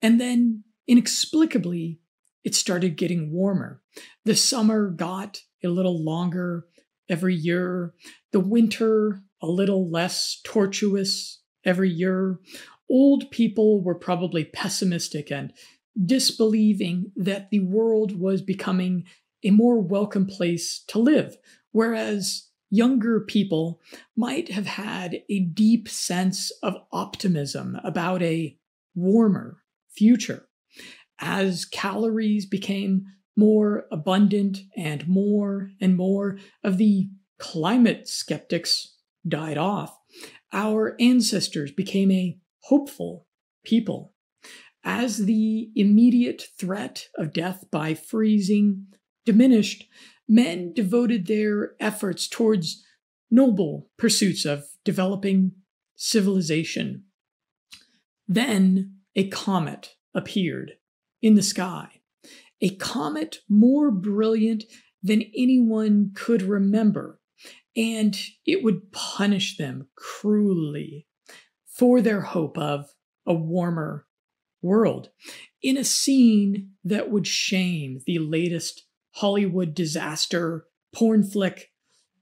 [0.00, 2.00] And then, inexplicably,
[2.44, 3.82] it started getting warmer.
[4.24, 6.66] The summer got a little longer
[7.08, 7.94] every year,
[8.32, 12.38] the winter a little less tortuous every year
[12.88, 15.52] old people were probably pessimistic and
[16.04, 19.04] disbelieving that the world was becoming
[19.44, 21.36] a more welcome place to live,
[21.72, 23.80] whereas younger people
[24.16, 28.56] might have had a deep sense of optimism about a
[28.94, 30.48] warmer future.
[31.20, 33.04] As calories became
[33.36, 37.08] more abundant and more and more of the
[37.38, 39.96] climate skeptics died off,
[40.52, 43.26] our ancestors became a hopeful
[43.64, 44.12] people.
[44.82, 48.86] As the immediate threat of death by freezing
[49.24, 49.84] diminished,
[50.28, 52.84] men devoted their efforts towards
[53.30, 55.52] noble pursuits of developing
[55.94, 57.04] civilization.
[58.26, 60.72] Then a comet appeared
[61.22, 62.00] in the sky,
[62.60, 64.64] a comet more brilliant
[65.02, 67.20] than anyone could remember,
[67.76, 71.06] and it would punish them cruelly
[71.76, 72.94] for their hope of
[73.26, 74.06] a warmer
[74.62, 75.10] world
[75.62, 81.70] in a scene that would shame the latest Hollywood disaster porn flick,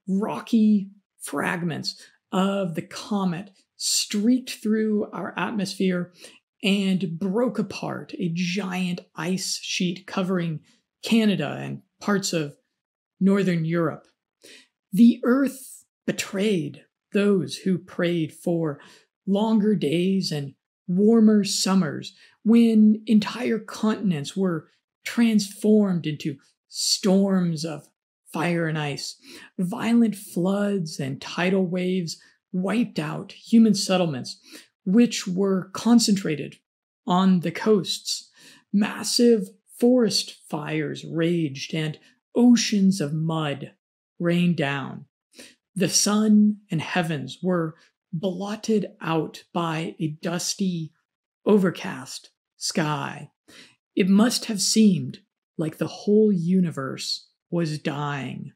[0.09, 0.91] rocky
[1.21, 2.01] fragments
[2.33, 6.13] of the comet streaked through our atmosphere
[6.63, 10.61] and broke apart a giant ice sheet covering
[11.03, 12.57] Canada and parts of
[13.21, 14.07] Northern Europe.
[14.93, 18.81] The earth betrayed those who prayed for
[19.27, 20.55] longer days and
[20.87, 22.15] warmer summers
[22.45, 24.69] when entire continents were
[25.05, 26.37] transformed into
[26.69, 27.89] storms of
[28.33, 29.17] fire and ice.
[29.59, 32.21] Violent floods and tidal waves
[32.53, 34.39] wiped out human settlements,
[34.85, 36.57] which were concentrated
[37.07, 38.31] on the coasts.
[38.73, 39.49] Massive
[39.79, 41.99] forest fires raged and
[42.35, 43.73] oceans of mud
[44.19, 45.07] rained down.
[45.77, 47.75] The sun and heavens were
[48.15, 50.93] blotted out by a dusty,
[51.45, 53.31] overcast sky.
[53.97, 55.19] It must have seemed
[55.59, 58.53] like the whole universe was dying.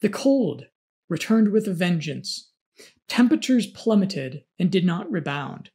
[0.00, 0.66] The cold
[1.08, 2.50] returned with a vengeance.
[3.08, 5.70] Temperatures plummeted and did not rebound.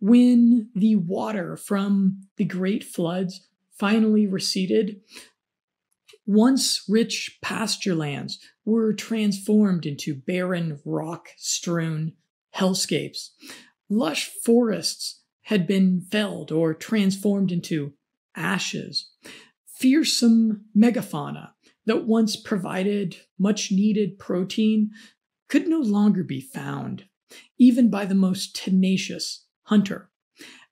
[0.00, 3.48] When the water from the great floods
[3.78, 5.00] finally receded,
[6.26, 12.12] once rich pasture lands were transformed into barren, rock strewn
[12.54, 13.30] hellscapes.
[13.88, 17.92] Lush forests had been felled or transformed into
[18.34, 19.10] ashes
[19.74, 21.50] fearsome megafauna
[21.86, 24.90] that once provided much needed protein
[25.48, 27.04] could no longer be found,
[27.58, 30.10] even by the most tenacious hunter.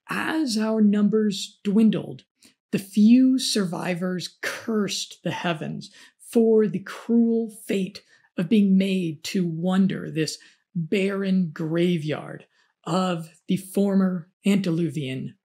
[0.08, 2.24] As our numbers dwindled,
[2.70, 5.90] the few survivors cursed the heavens
[6.32, 8.02] for the cruel fate
[8.38, 10.38] of being made to wander this
[10.74, 12.46] barren graveyard
[12.84, 15.36] of the former antediluvian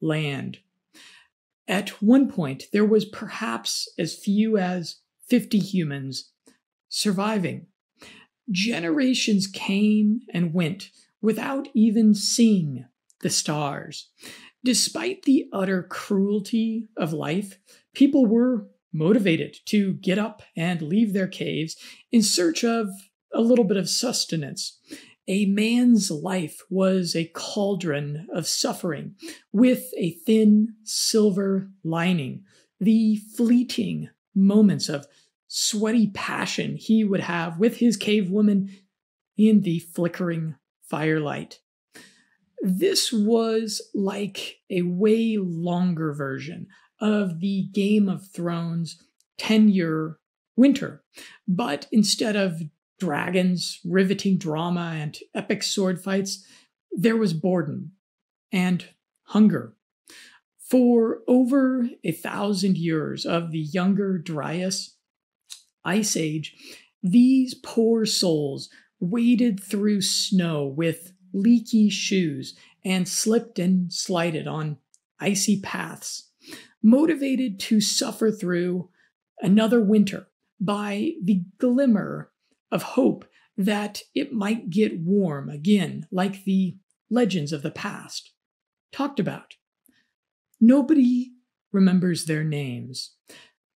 [0.00, 0.58] land.
[1.68, 6.30] At one point, there was perhaps as few as 50 humans
[6.88, 7.66] surviving.
[8.50, 10.90] Generations came and went
[11.20, 12.86] without even seeing
[13.20, 14.10] the stars.
[14.64, 17.58] Despite the utter cruelty of life,
[17.92, 21.76] people were motivated to get up and leave their caves
[22.10, 22.88] in search of
[23.32, 24.78] a little bit of sustenance.
[25.28, 29.16] A man's life was a cauldron of suffering
[29.52, 32.44] with a thin silver lining.
[32.80, 35.06] The fleeting moments of
[35.48, 38.70] sweaty passion he would have with his cave woman
[39.36, 40.56] in the flickering
[40.88, 41.60] firelight.
[42.62, 46.68] This was like a way longer version
[47.00, 49.02] of the Game of Thrones
[49.38, 50.18] 10 year
[50.56, 51.04] winter.
[51.46, 52.62] But instead of
[52.98, 56.44] dragons, riveting drama, and epic sword fights,
[56.90, 57.92] there was boredom
[58.50, 58.86] and
[59.24, 59.76] hunger.
[60.58, 64.96] For over a thousand years of the younger Dryas
[65.84, 66.56] ice age,
[67.02, 68.68] these poor souls
[68.98, 74.78] waded through snow with leaky shoes and slipped and slided on
[75.20, 76.30] icy paths,
[76.86, 78.88] motivated to suffer through
[79.40, 80.28] another winter
[80.60, 82.30] by the glimmer
[82.70, 83.24] of hope
[83.56, 86.76] that it might get warm again, like the
[87.10, 88.30] legends of the past
[88.92, 89.54] talked about.
[90.60, 91.32] Nobody
[91.72, 93.16] remembers their names.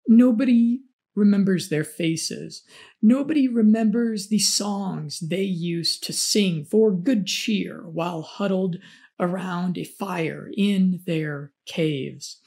[0.07, 0.83] Nobody
[1.17, 2.63] remembers their faces.
[3.03, 8.77] Nobody remembers the songs they used to sing for good cheer while huddled
[9.19, 12.41] around a fire in their caves.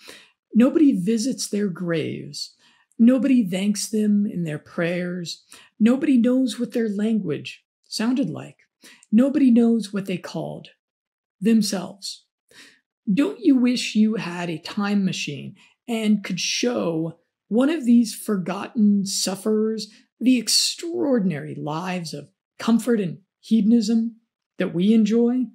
[0.53, 2.55] Nobody visits their graves.
[2.99, 5.43] Nobody thanks them in their prayers.
[5.79, 8.57] Nobody knows what their language sounded like.
[9.11, 10.69] Nobody knows what they called
[11.41, 12.25] themselves.
[13.11, 15.55] Don't you wish you had a time machine
[15.87, 24.17] and could show one of these forgotten sufferers the extraordinary lives of comfort and hedonism
[24.57, 25.45] that we enjoy?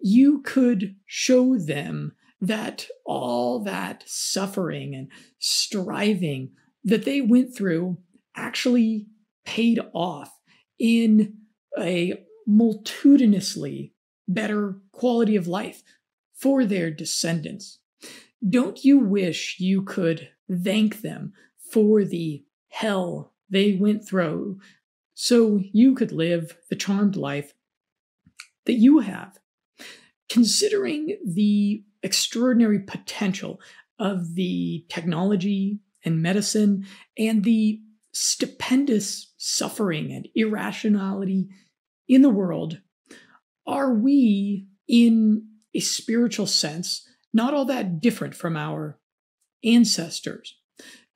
[0.00, 6.50] You could show them that all that suffering and striving
[6.84, 7.98] that they went through
[8.34, 9.06] actually
[9.44, 10.38] paid off
[10.78, 11.34] in
[11.78, 13.92] a multitudinously
[14.26, 15.82] better quality of life
[16.34, 17.78] for their descendants.
[18.48, 21.32] Don't you wish you could thank them
[21.70, 24.58] for the hell they went through
[25.14, 27.52] so you could live the charmed life
[28.64, 29.38] that you have?
[30.30, 33.60] Considering the extraordinary potential
[33.98, 36.86] of the technology and medicine
[37.18, 37.80] and the
[38.12, 41.48] stupendous suffering and irrationality
[42.08, 42.80] in the world,
[43.66, 48.98] are we, in a spiritual sense, not all that different from our
[49.62, 50.56] ancestors?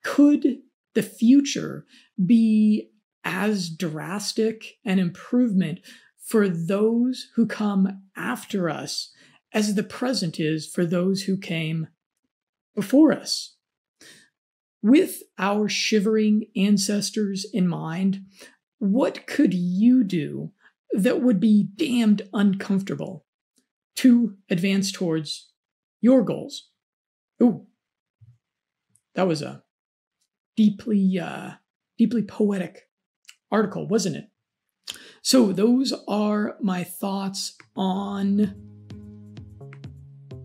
[0.05, 0.59] Could
[0.95, 1.87] the future
[2.25, 2.91] be
[3.25, 5.81] as drastic an improvement
[6.25, 9.11] for those who come after us
[9.55, 11.87] as the present is for those who came
[12.75, 13.55] before us?
[14.83, 18.23] With our shivering ancestors in mind,
[18.79, 20.53] what could you do
[20.93, 23.25] that would be damned uncomfortable
[23.97, 25.53] to advance towards
[26.03, 26.69] your goals?
[27.43, 27.67] Ooh,
[29.15, 29.63] that was a
[30.57, 31.53] deeply, uh,
[31.97, 32.89] deeply poetic
[33.51, 34.27] article, wasn't it?
[35.23, 38.74] So, those are my thoughts on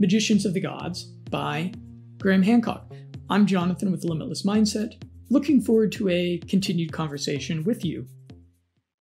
[0.01, 1.73] Magicians of the Gods by
[2.19, 2.89] Graham Hancock.
[3.29, 4.93] I'm Jonathan with Limitless Mindset,
[5.29, 8.07] looking forward to a continued conversation with you